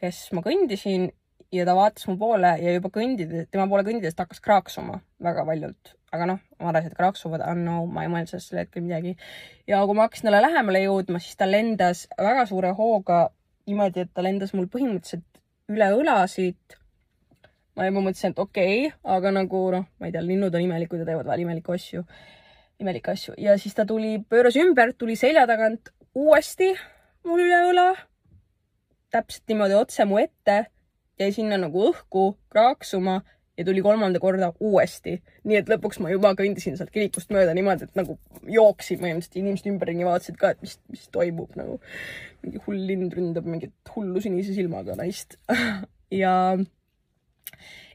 [0.00, 1.10] kes ma kõndisin
[1.52, 5.46] ja ta vaatas mu poole ja juba kõndides, tema poole kõndides ta hakkas kraaksuma väga
[5.48, 9.14] valjult aga noh, varased kraaksuvad, no ma ei mõelnud sellest sel hetkel midagi.
[9.70, 13.22] ja kui ma hakkasin talle lähemale jõudma, siis ta lendas väga suure hooga
[13.70, 15.26] niimoodi, et ta lendas mul põhimõtteliselt
[15.70, 16.76] üle õlasid.
[17.78, 21.02] ma juba mõtlesin, et okei okay,, aga nagu noh, ma ei tea, linnud on imelikud
[21.02, 22.04] ja teevad vahel imelikke asju,
[22.82, 26.74] imelikke asju ja siis ta tuli, pööras ümber, tuli selja tagant uuesti
[27.24, 27.90] mul üle õla.
[29.10, 30.64] Täpselt niimoodi otse mu ette,
[31.20, 33.20] jäi sinna nagu õhku kraaksuma
[33.60, 35.18] ja tuli kolmanda korda uuesti.
[35.44, 38.16] nii et lõpuks ma juba kõndisin sealt kirikust mööda niimoodi, et nagu
[38.48, 41.80] jooksin põhimõtteliselt, inimesed ümberringi vaatasid ka, et mis, mis toimub nagu.
[42.42, 45.36] mingi hull lind ründab mingit hullu sinise silmaga naist
[46.22, 46.34] ja,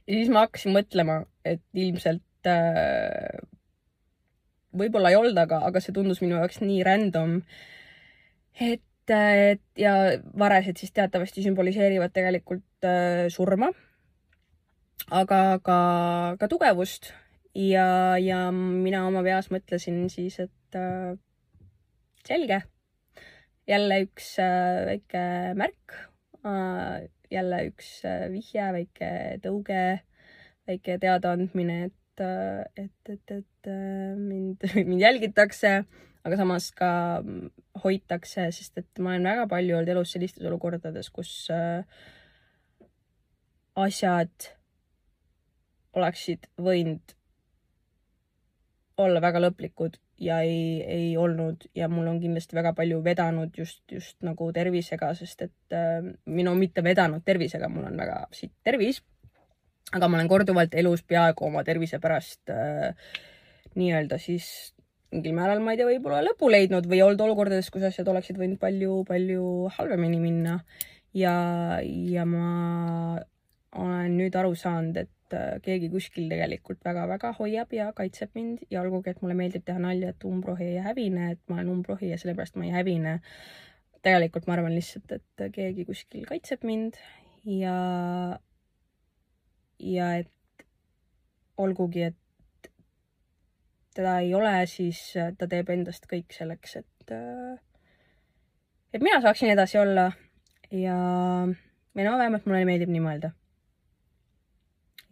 [0.06, 3.42] ja siis ma hakkasin mõtlema, et ilmselt äh,
[4.78, 7.40] võib-olla ei olnud, aga, aga see tundus minu jaoks nii random,
[8.62, 9.94] et et ja
[10.40, 13.72] varesed siis teatavasti sümboliseerivad tegelikult äh, surma.
[15.14, 15.80] Aga ka,
[16.40, 17.12] ka tugevust.
[17.56, 21.14] Ja, ja mina oma peas mõtlesin siis, et äh,
[22.28, 22.58] selge,
[23.70, 25.22] jälle üks äh, väike
[25.56, 25.96] märk
[26.44, 29.12] äh,, jälle üks äh, vihje, väike
[29.46, 29.84] tõuge,
[30.68, 35.78] väike teadaandmine, et äh,, et, et, et äh, mind, mind jälgitakse,
[36.26, 36.90] aga samas ka
[37.84, 41.84] hoitakse, sest et ma olen väga palju olnud elus sellistes olukordades, kus äh,
[43.76, 44.50] asjad
[45.96, 47.16] oleksid võinud
[49.04, 53.84] olla väga lõplikud ja ei, ei olnud ja mul on kindlasti väga palju vedanud just,
[53.92, 59.04] just nagu tervisega, sest et äh, minu mitte vedanud tervisega, mul on väga sitt tervis.
[59.94, 62.96] aga ma olen korduvalt elus peaaegu oma tervise pärast äh,
[63.76, 64.75] nii-öelda siis
[65.16, 68.60] mingil määral, ma ei tea, võib-olla lõpu leidnud või olnud olukordades, kus asjad oleksid võinud
[68.62, 70.60] palju-palju halvemini minna.
[71.16, 71.36] ja,
[71.82, 73.20] ja ma
[73.76, 78.82] olen nüüd aru saanud, et äh, keegi kuskil tegelikult väga-väga hoiab ja kaitseb mind ja
[78.84, 82.20] olgugi, et mulle meeldib teha nalja, et umbrohi ei hävine, et ma olen umbrohi ja
[82.22, 83.20] sellepärast ma ei hävine.
[84.06, 87.00] tegelikult ma arvan lihtsalt, et keegi kuskil kaitseb mind
[87.50, 87.78] ja,
[89.80, 90.66] ja et
[91.58, 92.20] olgugi, et
[93.96, 95.00] teda ei ole, siis
[95.40, 97.56] ta teeb endast kõik selleks, et, äh,
[98.94, 100.10] et mina saaksin edasi olla.
[100.74, 100.98] Ja,
[101.96, 103.32] või no vähemalt mulle meeldib nii mõelda.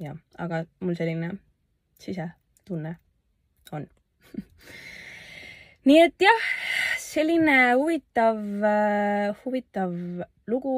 [0.02, 1.30] Jah, aga mul selline
[2.02, 2.98] sisetunne
[3.72, 3.86] on.
[5.88, 6.44] Nii et jah,
[7.00, 9.94] selline huvitav, äh, huvitav
[10.48, 10.78] lugu.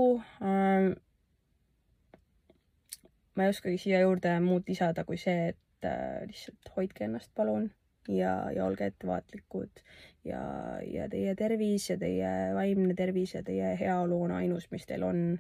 [3.35, 7.69] Ma ei oskagi siia juurde muud lisada kui see, et äh, lihtsalt hoidke ennast palun
[8.07, 9.81] ja, ja olge ettevaatlikud
[10.25, 10.41] ja,
[10.85, 15.39] ja teie tervis ja teie vaimne tervis ja teie heaolu on ainus, mis teil on.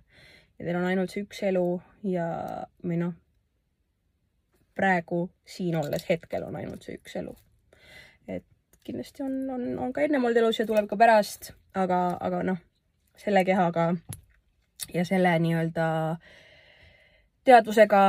[0.59, 1.65] ja teil on ainult see üks elu
[2.09, 2.27] ja,
[2.83, 3.15] või noh,
[4.75, 7.35] praegu siin olles hetkel on ainult see üks elu.
[8.27, 8.45] et
[8.83, 12.61] kindlasti on, on, on ka ennem olnud elus ja tuleb ka pärast, aga, aga noh,
[13.17, 13.93] selle kehaga
[14.93, 15.85] ja selle nii-öelda
[17.45, 18.01] teadvusega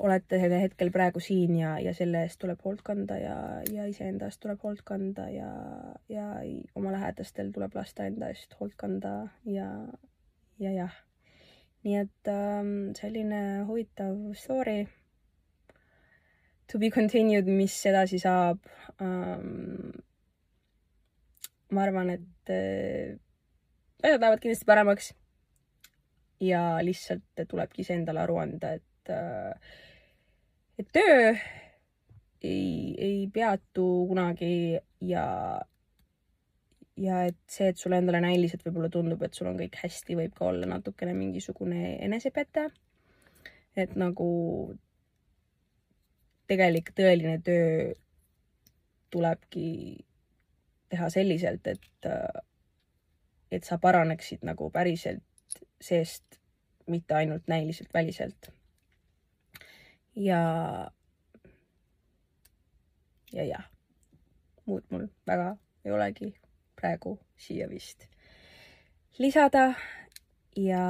[0.00, 3.36] olete hetkel praegu siin ja, ja selle eest tuleb hoolt kanda ja,
[3.72, 5.50] ja iseenda eest tuleb hoolt kanda ja,
[6.08, 6.30] ja
[6.74, 9.68] oma lähedastel tuleb lasta enda eest hoolt kanda ja,
[10.58, 10.96] ja jah.
[11.84, 14.86] nii et ähm, selline huvitav story
[16.70, 18.60] to be continued, mis edasi saab
[19.02, 19.90] um,.
[21.70, 23.16] ma arvan, et äh,
[24.02, 25.12] asjad lähevad kindlasti paremaks.
[26.40, 29.72] Ja lihtsalt tulebki iseendale aru anda, et äh,,
[30.78, 31.34] et töö
[32.42, 35.24] ei, ei peatu kunagi ja,
[36.96, 40.36] ja et see, et sulle endale näiliselt võib-olla tundub, et sul on kõik hästi, võib
[40.36, 42.70] ka olla natukene mingisugune enesepete.
[43.76, 44.30] et nagu
[46.50, 47.92] tegelik tõeline töö
[49.10, 49.68] tulebki
[50.90, 52.08] teha selliselt, et,
[53.50, 55.29] et sa paraneksid nagu päriselt
[55.80, 56.40] seest,
[56.86, 58.52] mitte ainult näiliselt väliselt.
[60.16, 60.40] ja
[63.32, 63.66] ja jah,
[64.66, 66.34] muud mul väga ei olegi
[66.76, 68.10] praegu siia vist
[69.20, 69.74] lisada.
[70.56, 70.84] Ja,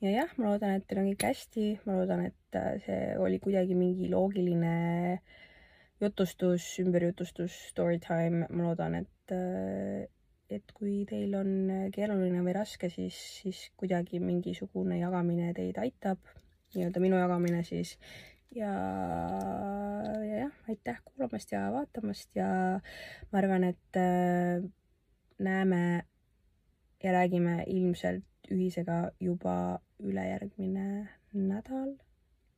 [0.00, 3.40] ja jah, ma loodan, et teil on kõik hästi, ma loodan, et äh, see oli
[3.42, 5.18] kuidagi mingi loogiline
[6.00, 10.06] jutustus, ümberjutustus, story time, ma loodan, et, äh,
[10.52, 11.50] et kui teil on
[11.94, 16.20] keeruline või raske, siis, siis kuidagi mingisugune jagamine teid aitab,
[16.74, 17.96] nii-öelda minu jagamine siis.
[18.56, 18.72] Ja,
[20.24, 22.48] ja jah, aitäh kuulamast ja vaatamast ja
[23.32, 24.62] ma arvan, et äh,
[25.38, 26.06] näeme
[27.02, 31.96] ja räägime ilmselt ühisega juba ülejärgmine nädal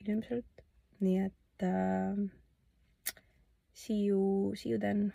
[0.04, 0.62] ilmselt,
[1.00, 2.20] nii et äh,
[3.72, 5.12] see you, see you then